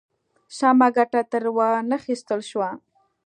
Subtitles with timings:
[0.57, 2.69] سمه ګټه ترې وا نخیستل شوه.